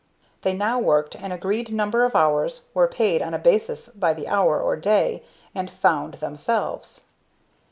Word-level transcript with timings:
They 0.41 0.53
now 0.53 0.79
worked 0.79 1.13
an 1.13 1.31
agreed 1.31 1.71
number 1.71 2.03
of 2.05 2.15
hours, 2.15 2.65
were 2.73 2.87
paid 2.87 3.21
on 3.21 3.35
a 3.35 3.37
basis 3.37 3.89
by 3.89 4.13
the 4.15 4.27
hour 4.27 4.59
or 4.59 4.75
day, 4.75 5.21
and 5.53 5.69
"found" 5.69 6.15
themselves. 6.15 7.03